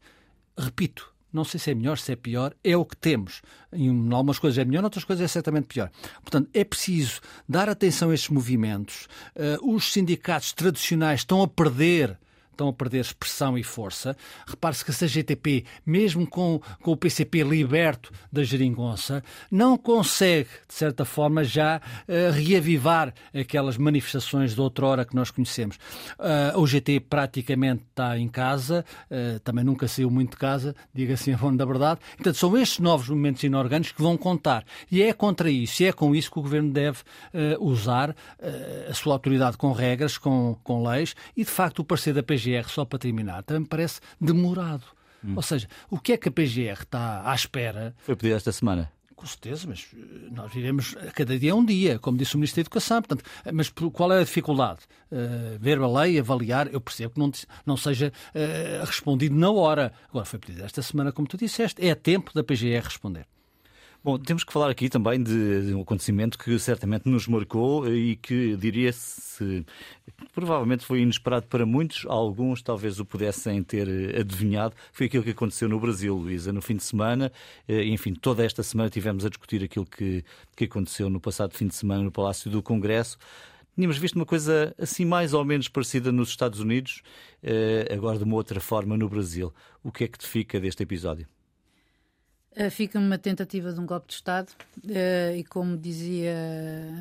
[0.57, 3.41] Repito, não sei se é melhor, se é pior, é o que temos.
[3.71, 5.91] Em algumas coisas é melhor, em outras coisas é certamente pior.
[6.21, 9.07] Portanto, é preciso dar atenção a estes movimentos.
[9.35, 12.17] Uh, os sindicatos tradicionais estão a perder
[12.57, 14.17] estão a perder expressão e força.
[14.47, 20.73] Repare-se que a CGTP, mesmo com, com o PCP liberto da geringonça, não consegue, de
[20.73, 25.77] certa forma, já uh, reavivar aquelas manifestações de outrora que nós conhecemos.
[26.17, 31.13] Uh, o GT praticamente está em casa, uh, também nunca saiu muito de casa, diga
[31.13, 31.99] assim a da verdade.
[32.15, 34.65] Portanto, são estes novos movimentos inorgânicos que vão contar.
[34.91, 36.99] E é contra isso, e é com isso que o Governo deve
[37.59, 38.15] usar
[38.89, 42.46] a sua autoridade com regras, com, com leis, e de facto o parecer da PG
[42.47, 44.83] PGR, só para terminar, também me parece demorado.
[45.23, 45.33] Hum.
[45.35, 47.95] Ou seja, o que é que a PGR está à espera?
[47.99, 48.91] Foi pedido esta semana.
[49.15, 52.57] Com certeza, mas eh, nós iremos cada dia é um dia, como disse o Ministro
[52.57, 53.01] da Educação.
[53.01, 54.81] Portanto, mas qual é a dificuldade?
[55.11, 57.31] Uh, ver a lei, avaliar, eu percebo que não,
[57.65, 59.91] não seja uh, respondido na hora.
[60.09, 63.25] Agora foi pedido esta semana, como tu disseste, é tempo da PGR responder.
[64.07, 68.55] Bom, temos que falar aqui também de, um acontecimento que certamente nos marcou e que,
[68.55, 69.65] diria-se,
[70.33, 74.73] provavelmente foi inesperado para muitos, alguns talvez o pudessem ter adivinhado.
[74.93, 77.33] Foi aquilo que aconteceu no Brasil, Luísa, no fim de semana.
[77.67, 80.23] Eh, enfim, toda esta semana tivemos a discutir aquilo que,
[80.55, 83.17] que aconteceu no passado fim de semana no Palácio do Congresso.
[83.75, 87.01] Tínhamos visto uma coisa assim mais ou menos parecida nos Estados Unidos,
[87.43, 89.53] eh, agora de uma outra forma no Brasil.
[89.83, 91.27] O que é que te fica deste episódio?
[92.55, 94.49] Eh, fica uma tentativa de um golpe de Estado
[94.83, 96.33] uh, e, como dizia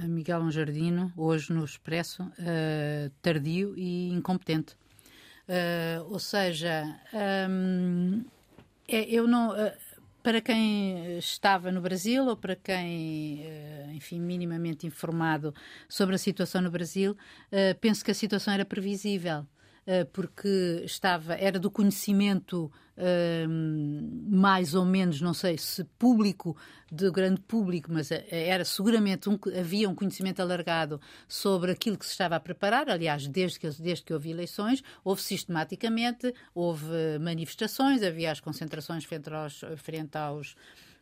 [0.04, 4.76] Miguel Anjardino, hoje no Expresso, uh, tardio e incompetente.
[6.10, 6.84] Ou seja,
[7.48, 8.24] um,
[8.88, 9.54] é, eu não.
[10.20, 13.44] para quem estava no Brasil ou para quem,
[13.94, 15.54] enfim, minimamente informado
[15.88, 17.16] sobre a situação no Brasil,
[17.80, 19.46] penso que a situação era previsível
[20.12, 22.70] porque estava, era do conhecimento
[24.28, 26.56] mais ou menos, não sei se público,
[26.90, 32.06] de grande público, mas eh, era seguramente um, havia um conhecimento alargado sobre aquilo que
[32.06, 32.88] se estava a preparar.
[32.88, 39.28] Aliás, desde que, desde que houve eleições, houve sistematicamente, houve manifestações, havia as concentrações frente
[39.28, 40.56] aos, frente aos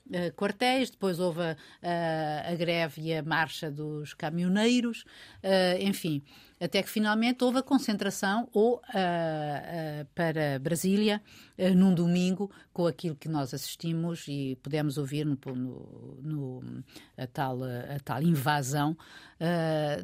[0.07, 5.07] Uh, quartéis, depois houve a, a, a, greve e a marcha dos caminhoneiros,
[5.42, 6.23] uh, enfim
[6.60, 11.20] até que finalmente houve a concentração ou uh, uh, para Brasília
[11.58, 16.84] uh, num domingo com aquilo que nós assistimos e pudemos ouvir no, no, no
[17.16, 18.96] a, tal, a tal invasão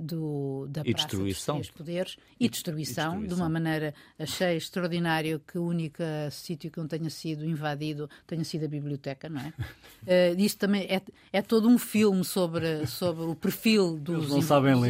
[0.00, 1.16] do, da e Praça
[1.54, 6.02] dos Poderes e, e, destruição, e, destruição, de uma maneira achei extraordinário que o único
[6.30, 10.34] sítio que não tenha sido invadido tenha sido a biblioteca, não é?
[10.34, 11.00] uh, isto também é,
[11.32, 14.28] é todo um filme sobre, sobre o perfil dos,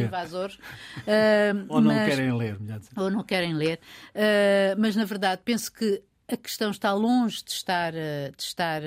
[0.05, 0.57] invasores.
[1.69, 2.57] Ou não mas, querem ler,
[2.95, 3.79] Ou não querem ler.
[4.15, 8.81] Uh, mas, na verdade, penso que a questão está longe de estar, de estar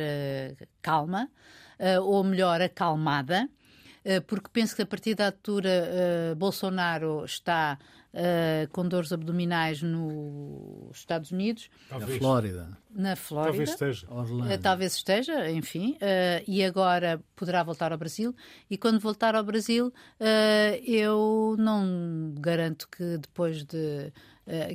[0.80, 1.28] calma,
[2.02, 3.46] ou melhor, acalmada.
[4.26, 7.78] Porque penso que a partir da altura Bolsonaro está
[8.14, 11.68] uh, com dores abdominais nos Estados Unidos.
[11.88, 12.12] Talvez.
[12.12, 12.78] Na Flórida.
[12.90, 13.50] Na Flórida.
[13.50, 14.06] Talvez esteja.
[14.08, 15.98] Uh, talvez esteja, enfim.
[16.46, 18.34] e agora poderá voltar ao Brasil.
[18.70, 19.92] E quando voltar ao Brasil,
[20.86, 24.12] eu não garanto que depois de.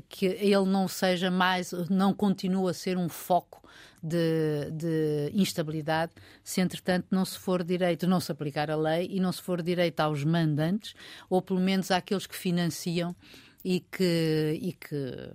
[0.09, 3.59] que ele não seja mais, não continue a ser um foco
[4.01, 9.19] de, de, instabilidade se, entretanto, não se for direito, não se aplicar a lei e
[9.19, 10.93] não se for direito aos mandantes,
[11.29, 13.15] ou pelo menos àqueles que financiam
[13.63, 15.29] e que, e que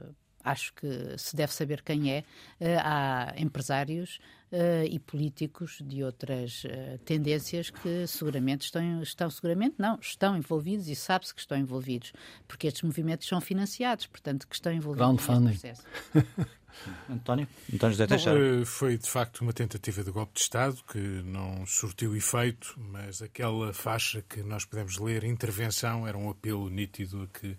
[0.44, 2.24] acho que se deve saber quem é.
[2.60, 4.20] Eh, há empresários
[4.52, 10.88] uh, e políticos de outras uh, tendências que seguramente estão, estão seguramente não, estão envolvidos
[10.88, 12.12] e sabe-se que estão envolvidos,
[12.46, 15.84] porque estes movimentos são financiados, portanto, que estão envolvidos neste processo.
[17.08, 17.46] António?
[17.72, 18.60] António José Teixeira.
[18.60, 23.22] Eh, foi de facto uma tentativa de golpe de Estado que não surtiu efeito, mas
[23.22, 27.56] aquela faixa que nós podemos ler, intervenção, era um apelo nítido a que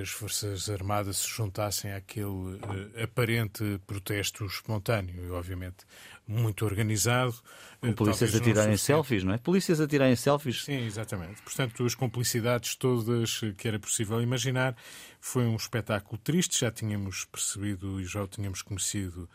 [0.00, 5.24] as Forças Armadas se juntassem àquele uh, aparente protesto espontâneo.
[5.24, 5.84] E, obviamente,
[6.32, 7.34] muito organizado.
[7.80, 9.38] Com eh, polícias a tirarem selfies, não é?
[9.38, 10.64] Polícias a tirarem selfies.
[10.64, 11.42] Sim, exatamente.
[11.42, 14.74] Portanto, as complicidades todas que era possível imaginar.
[15.20, 19.28] Foi um espetáculo triste, já tínhamos percebido e já o tínhamos conhecido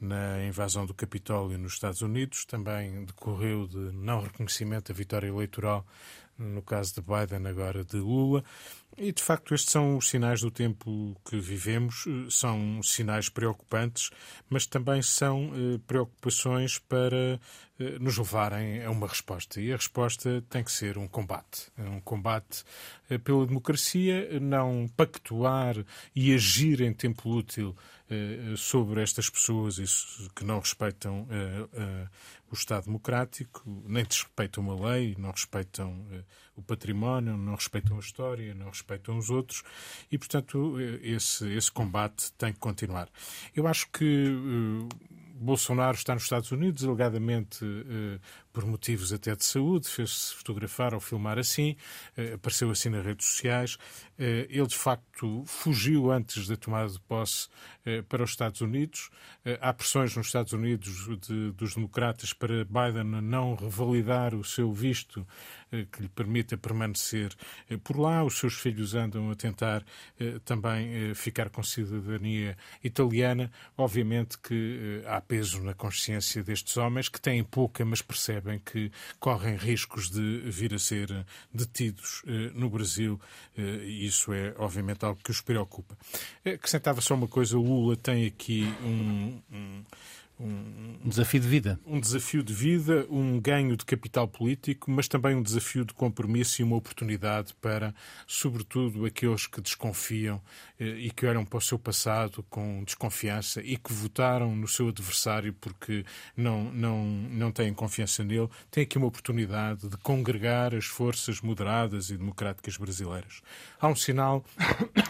[0.00, 2.44] na invasão do Capitólio nos Estados Unidos.
[2.44, 5.86] Também decorreu de não reconhecimento da vitória eleitoral
[6.42, 8.44] no caso de Biden, agora de Lula.
[8.96, 14.10] E, de facto, estes são os sinais do tempo que vivemos, são sinais preocupantes,
[14.50, 17.40] mas também são eh, preocupações para
[17.80, 19.62] eh, nos levarem a uma resposta.
[19.62, 21.72] E a resposta tem que ser um combate.
[21.78, 22.64] Um combate
[23.08, 25.74] eh, pela democracia, não pactuar
[26.14, 27.74] e agir em tempo útil
[28.58, 29.78] sobre estas pessoas
[30.36, 31.26] que não respeitam
[32.52, 36.06] o Estado democrático, nem respeitam a lei, não respeitam
[36.54, 39.62] o património, não respeitam a história, não respeitam os outros
[40.10, 43.08] e, portanto, esse, esse combate tem que continuar.
[43.54, 44.28] Eu acho que
[45.42, 48.20] Bolsonaro está nos Estados Unidos, alegadamente eh,
[48.52, 51.76] por motivos até de saúde, fez-se fotografar ou filmar assim,
[52.16, 53.78] eh, apareceu assim nas redes sociais.
[54.18, 57.48] Eh, ele, de facto, fugiu antes da tomada de posse
[58.08, 59.10] para os Estados Unidos.
[59.60, 65.26] Há pressões nos Estados Unidos de, dos democratas para Biden não revalidar o seu visto
[65.90, 67.34] que lhe permita permanecer
[67.82, 68.22] por lá.
[68.22, 69.84] Os seus filhos andam a tentar
[70.44, 73.50] também ficar com cidadania italiana.
[73.76, 79.56] Obviamente que há peso na consciência destes homens que têm pouca, mas percebem que correm
[79.56, 83.20] riscos de vir a ser detidos eh, no Brasil
[83.56, 85.96] eh, isso é, obviamente, algo que os preocupa.
[86.44, 89.84] Acrescentava só uma coisa: o Lula tem aqui um, um
[90.42, 91.80] um, desafio de vida.
[91.86, 96.60] Um desafio de vida, um ganho de capital político, mas também um desafio de compromisso
[96.60, 97.94] e uma oportunidade para,
[98.26, 100.40] sobretudo, aqueles que desconfiam
[100.78, 104.88] eh, e que olham para o seu passado com desconfiança e que votaram no seu
[104.88, 106.04] adversário porque
[106.36, 112.10] não, não, não têm confiança nele, têm aqui uma oportunidade de congregar as forças moderadas
[112.10, 113.42] e democráticas brasileiras.
[113.80, 114.44] Há um sinal,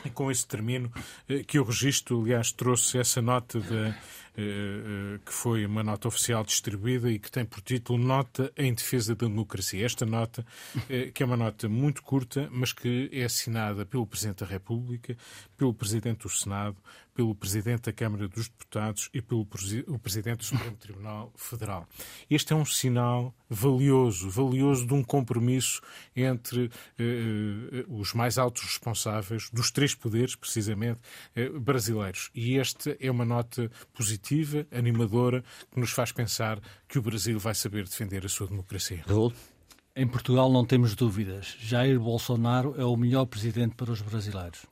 [0.05, 0.92] e com esse termino,
[1.29, 3.95] eh, que o registro, aliás, trouxe essa nota de
[4.35, 9.27] que foi uma nota oficial distribuída e que tem por título Nota em Defesa da
[9.27, 9.85] Democracia.
[9.85, 10.45] Esta nota,
[10.88, 15.16] eh, que é uma nota muito curta, mas que é assinada pelo Presidente da República,
[15.57, 16.77] pelo Presidente do Senado,
[17.14, 19.46] pelo Presidente da Câmara dos Deputados e pelo
[19.87, 21.86] o Presidente do Supremo Tribunal Federal.
[22.30, 25.80] Este é um sinal valioso, valioso de um compromisso
[26.16, 31.01] entre eh, os mais altos responsáveis dos três poderes, precisamente,
[31.34, 32.30] eh, brasileiros.
[32.34, 37.55] E esta é uma nota positiva, animadora, que nos faz pensar que o Brasil vai
[37.55, 39.05] saber defender a sua democracia.
[39.07, 39.32] Raul?
[39.95, 41.55] Em Portugal não temos dúvidas.
[41.61, 44.72] Jair Bolsonaro é o melhor presidente para os brasileiros.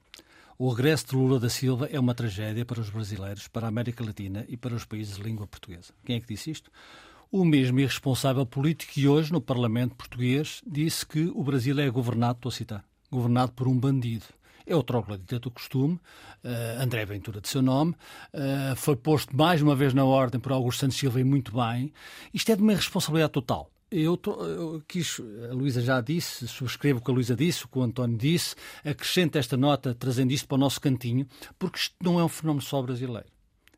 [0.63, 4.05] O regresso de Lula da Silva é uma tragédia para os brasileiros, para a América
[4.05, 5.95] Latina e para os países de língua portuguesa.
[6.05, 6.71] Quem é que disse isto?
[7.33, 12.37] O mesmo irresponsável político que hoje, no Parlamento português, disse que o Brasil é governado,
[12.37, 14.27] estou a citar, governado por um bandido.
[14.67, 17.93] É o troglodita do costume, uh, André Ventura de seu nome,
[18.35, 21.91] uh, foi posto mais uma vez na ordem por Augusto Santos Silva e muito bem.
[22.35, 23.71] Isto é de uma irresponsabilidade total.
[23.91, 25.21] Eu, tô, eu, quis,
[25.51, 28.55] a Luísa já disse, subscrevo o que a Luísa disse, o que o António disse,
[28.85, 31.27] acrescento esta nota trazendo isto para o nosso cantinho,
[31.59, 33.27] porque isto não é um fenómeno só brasileiro.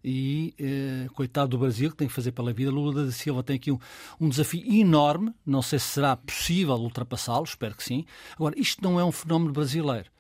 [0.05, 3.57] E, eh, coitado do Brasil, que tem que fazer pela vida, Lula da Silva tem
[3.57, 3.79] aqui um,
[4.21, 8.05] um desafio enorme, não sei se será possível ultrapassá-lo, espero que sim.
[8.35, 10.11] Agora, isto não é um fenómeno brasileiro.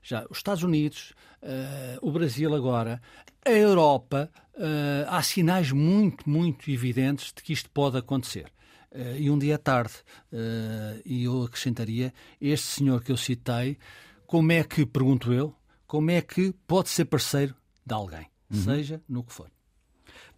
[0.00, 3.02] Já os Estados Unidos, uh, o Brasil agora,
[3.44, 8.46] a Europa, uh, há sinais muito, muito evidentes de que isto pode acontecer.
[8.92, 9.94] Uh, e um dia tarde,
[11.04, 13.78] e eu acrescentaria, este senhor que eu citei,
[14.26, 15.54] como é que, pergunto eu,
[15.86, 18.62] como é que pode ser parceiro de alguém, uhum.
[18.62, 19.50] seja no que for?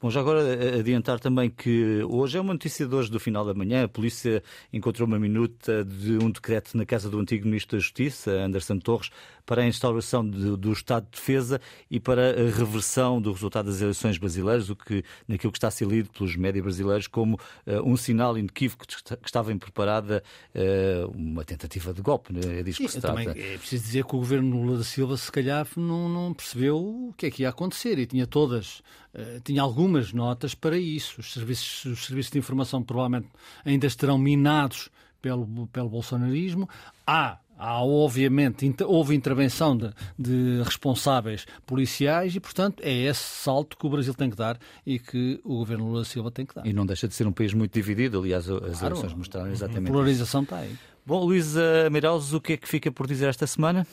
[0.04, 3.42] Bom, já agora eh, adiantar também que hoje é uma notícia de hoje do final
[3.42, 3.84] da manhã.
[3.84, 8.30] A polícia encontrou uma minuta de um decreto na casa do antigo Ministro da Justiça,
[8.30, 9.08] Anderson Torres,
[9.46, 11.58] para a instauração de, do Estado de Defesa
[11.90, 15.70] e para a reversão do resultado das eleições brasileiras, o que, naquilo que está a
[15.70, 17.36] ser lido pelos médias brasileiros como
[17.66, 20.22] uh, um sinal inequívoco que estava em preparada
[20.54, 22.30] uh, uma tentativa de golpe.
[22.30, 22.60] Né?
[22.60, 23.22] É disso que se trata.
[23.22, 27.14] é preciso dizer que o governo Lula da Silva, se calhar, não, não percebeu o
[27.16, 28.82] que é que ia acontecer e tinha todas,
[29.14, 31.20] uh, tinha algumas notas para isso.
[31.20, 33.28] Os serviços, os serviços de informação provavelmente
[33.64, 34.90] ainda estarão minados
[35.22, 36.68] pelo, pelo bolsonarismo.
[37.06, 43.86] Há Há, obviamente, houve intervenção de, de, responsáveis policiais e, portanto, é esse salto que
[43.86, 46.66] o Brasil tem que dar e que o governo Lula Silva tem que dar.
[46.66, 49.88] E não deixa de ser um país muito dividido, aliás, as claro, eleições mostraram exatamente.
[49.88, 50.52] A polarização isso.
[50.52, 50.76] está aí.
[51.06, 53.86] Bom, Luísa Meirelles, o que é que fica por dizer esta semana?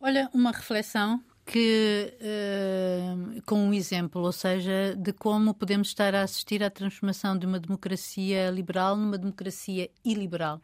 [0.00, 6.20] Olha, uma reflexão que uh, com um exemplo, ou seja, de como podemos estar a
[6.20, 10.60] assistir à transformação de uma democracia liberal numa democracia iliberal.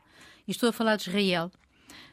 [0.46, 1.50] E estou a falar de Israel.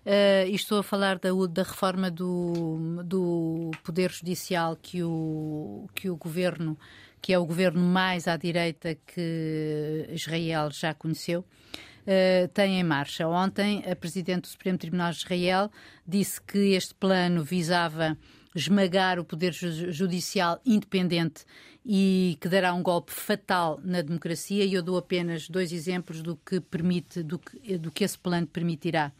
[0.05, 6.09] Uh, e estou a falar da, da reforma do, do Poder Judicial que o, que
[6.09, 6.77] o governo,
[7.21, 13.27] que é o governo mais à direita que Israel já conheceu, uh, tem em marcha.
[13.27, 15.69] Ontem, a Presidente do Supremo Tribunal de Israel
[16.07, 18.17] disse que este plano visava
[18.53, 21.45] esmagar o Poder Judicial independente
[21.85, 24.65] e que dará um golpe fatal na democracia.
[24.65, 28.47] E eu dou apenas dois exemplos do que permite, do que, do que esse plano
[28.47, 29.11] permitirá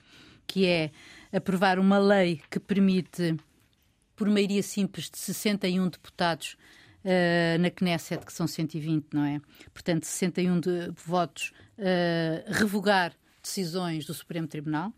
[0.51, 0.91] que é
[1.31, 3.37] aprovar uma lei que permite,
[4.17, 6.57] por maioria simples de 61 deputados
[7.05, 9.39] uh, na Knesset, que são 120, não é?
[9.73, 14.93] Portanto, 61 de votos, uh, revogar decisões do Supremo Tribunal.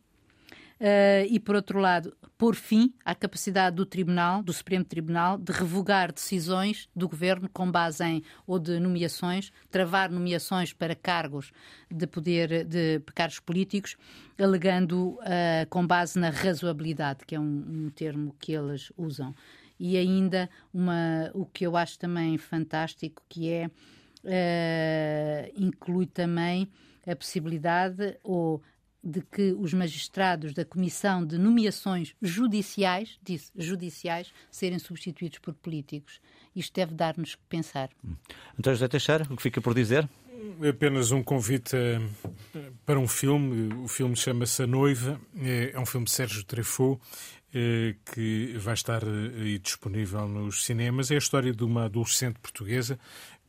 [0.83, 5.53] Uh, e, por outro lado, pôr fim à capacidade do Tribunal, do Supremo Tribunal, de
[5.53, 11.53] revogar decisões do Governo com base em ou de nomeações, travar nomeações para cargos
[11.89, 13.95] de poder, de cargos políticos,
[14.37, 19.33] alegando uh, com base na razoabilidade, que é um, um termo que eles usam.
[19.79, 23.67] E ainda uma, o que eu acho também fantástico, que é
[24.25, 26.67] uh, inclui também
[27.07, 28.61] a possibilidade ou
[29.03, 36.21] de que os magistrados da Comissão de Nomeações Judiciais, disse judiciais, serem substituídos por políticos.
[36.55, 37.89] Isto deve dar-nos que pensar.
[38.57, 40.07] António José Teixeira, o que fica por dizer?
[40.61, 41.99] É apenas um convite eh,
[42.85, 43.73] para um filme.
[43.75, 45.19] O filme chama-se A Noiva.
[45.37, 47.01] É, é um filme de Sérgio Treffaut
[47.53, 51.11] eh, que vai estar eh, disponível nos cinemas.
[51.11, 52.99] É a história de uma adolescente portuguesa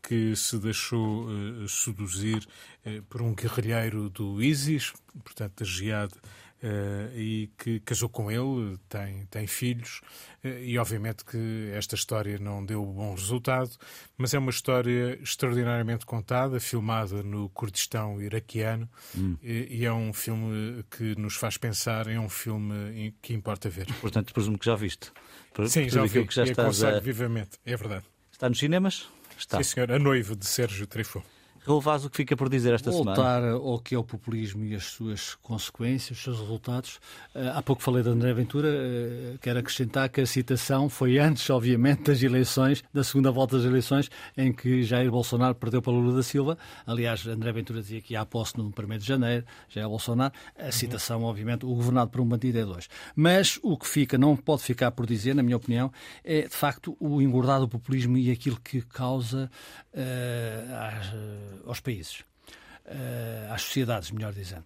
[0.07, 2.46] que se deixou uh, seduzir
[2.86, 4.92] uh, por um guerrilheiro do ISIS,
[5.24, 10.02] portanto, da Jihad, uh, e que casou com ele, tem, tem filhos,
[10.44, 13.70] e obviamente que esta história não deu bom resultado,
[14.18, 18.86] mas é uma história extraordinariamente contada, filmada no Kurdistão iraquiano,
[19.16, 19.38] hum.
[19.42, 23.86] e, e, é um filme que nos faz pensar, é um filme que importa ver.
[24.02, 25.11] Portanto, presumo que já viste.
[25.55, 27.00] Por, Sim, já vi, que já e estás a...
[27.00, 28.05] vivamente, é verdade.
[28.30, 29.09] Está nos cinemas?
[29.39, 29.62] Está.
[29.62, 29.93] Sim, senhor.
[29.93, 30.87] A noiva de Sérgio
[31.66, 33.52] Relevás o que fica por dizer esta Voltar semana?
[33.52, 37.00] Voltar ao que é o populismo e as suas consequências, os seus resultados.
[37.34, 41.48] Eh, há pouco falei de André Ventura, eh, quero acrescentar que a citação foi antes,
[41.48, 46.14] obviamente, das eleições, da segunda volta das eleições, em que Jair Bolsonaro perdeu para Lula
[46.14, 46.58] da Silva.
[46.86, 50.34] Aliás, André Ventura dizia que há posse no 1 de janeiro, Jair Bolsonaro.
[50.58, 52.90] A citação, obviamente, o governado por um bandido é dois.
[53.16, 55.90] Mas o que fica, não pode ficar por dizer, na minha opinião,
[56.22, 59.50] é de facto o engordar do populismo e aquilo que causa
[59.94, 62.20] uh, aos países,
[62.86, 64.64] uh, às sociedades, melhor dizendo.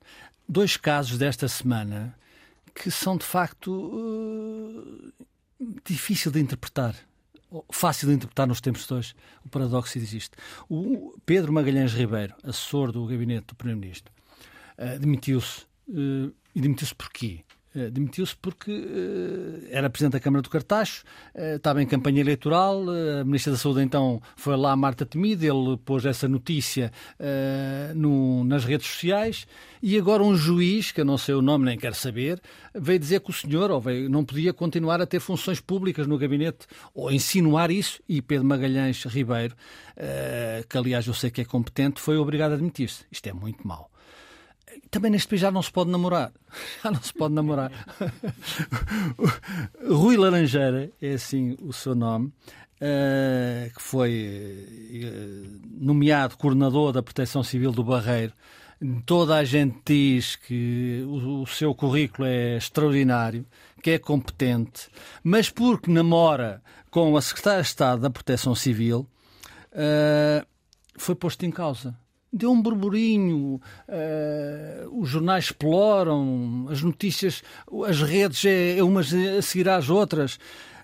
[0.48, 2.16] Dois casos desta semana
[2.74, 5.12] que são de facto uh,
[5.84, 6.94] difícil de interpretar
[7.70, 9.14] fácil de interpretar nos tempos de hoje.
[9.44, 10.36] O paradoxo existe.
[10.68, 14.12] O Pedro Magalhães Ribeiro, assessor do gabinete do Primeiro-Ministro,
[14.78, 15.66] uh, demitiu-se.
[15.88, 17.44] Uh, e demitiu-se porquê?
[17.78, 21.04] Uh, Demitiu-se porque uh, era presidente da Câmara do Cartacho,
[21.34, 22.82] uh, estava em campanha eleitoral,
[23.20, 26.92] a Ministra da Saúde então foi lá, Marta Temido, ele pôs essa notícia
[27.94, 29.46] no, nas redes sociais
[29.82, 32.40] e agora um juiz, que eu não sei o nome nem quero saber,
[32.74, 36.18] veio dizer que o senhor ou veio, não podia continuar a ter funções públicas no
[36.18, 39.54] gabinete ou insinuar isso e Pedro Magalhães Ribeiro,
[40.68, 43.04] que aliás eu sei que é competente, foi obrigado a admitir-se.
[43.10, 43.90] Isto é muito mau.
[44.90, 46.32] Também neste país já não se pode namorar.
[46.82, 47.70] Já não se pode namorar.
[49.86, 52.32] Rui Laranjeira é assim o seu nome.
[52.80, 58.32] Uh, que foi uh, nomeado coordenador da Proteção Civil do Barreiro.
[59.04, 63.44] Toda a gente diz que o, o, seu currículo é extraordinário,
[63.82, 64.88] que é competente,
[65.24, 69.08] mas porque namora com a Secretária de Estado da Proteção Civil,
[69.72, 70.46] uh,
[70.96, 71.98] foi posto em causa
[72.38, 77.42] deu um burburinho, uh, os jornais exploram, as notícias,
[77.86, 80.36] as redes, é, é umas a seguir às outras.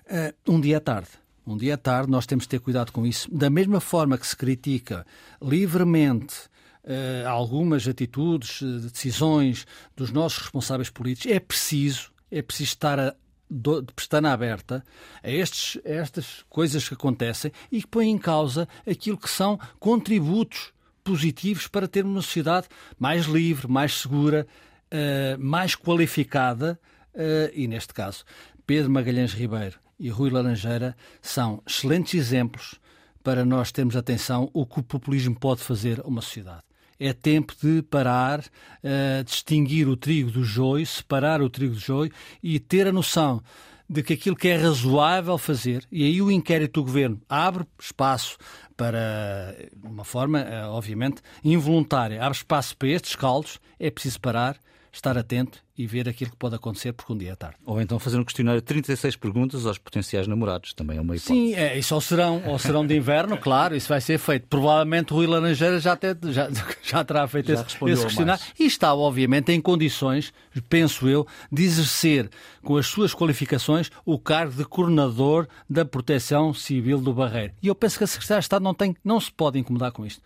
[0.05, 1.09] Uh, um dia é tarde.
[1.47, 3.29] Um dia é tarde, nós temos de ter cuidado com isso.
[3.31, 5.05] Da mesma forma que se critica
[5.41, 6.35] livremente
[6.83, 13.15] uh, algumas atitudes, decisões dos nossos responsáveis políticos, é preciso, é preciso estar a,
[13.49, 14.83] de pestana aberta
[15.23, 19.59] a, estes, a estas coisas que acontecem e que põem em causa aquilo que são
[19.79, 20.73] contributos
[21.05, 22.67] positivos para termos uma sociedade
[22.99, 24.45] mais livre, mais segura,
[24.91, 26.79] uh, mais qualificada
[27.13, 28.25] uh, e, neste caso,
[28.65, 32.81] Pedro Magalhães Ribeiro e Rui Laranjeira são excelentes exemplos
[33.23, 36.63] para nós termos atenção o que o populismo pode fazer a uma sociedade.
[36.99, 42.11] É tempo de parar, uh, distinguir o trigo do joio, separar o trigo do joio
[42.41, 43.43] e ter a noção
[43.87, 48.37] de que aquilo que é razoável fazer, e aí o inquérito do governo abre espaço
[48.75, 54.57] para, uma forma, eh, obviamente, involuntária, abre espaço para estes caldos, é preciso parar,
[54.97, 57.57] estar atento e ver aquilo que pode acontecer porque um dia é tarde.
[57.65, 61.33] Ou então fazer um questionário de 36 perguntas aos potenciais namorados, também é uma hipótese.
[61.33, 64.47] Sim, é, isso ao serão, ao serão de inverno, claro, isso vai ser feito.
[64.47, 66.49] Provavelmente o Rui Laranjeira já, te, já,
[66.81, 70.33] já terá feito já esse, esse questionário e está, obviamente, em condições,
[70.69, 72.29] penso eu, de exercer
[72.63, 77.53] com as suas qualificações o cargo de coordenador da Proteção Civil do Barreiro.
[77.61, 80.05] E eu penso que a Secretaria de Estado não, tem, não se pode incomodar com
[80.05, 80.21] isto.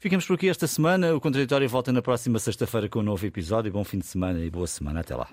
[0.00, 1.14] Ficamos por aqui esta semana.
[1.14, 3.70] O Contraditório volta na próxima sexta-feira com um novo episódio.
[3.70, 5.00] Bom fim de semana e boa semana.
[5.00, 5.28] Até lá.